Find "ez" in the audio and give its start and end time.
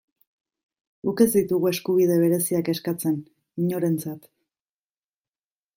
1.25-1.27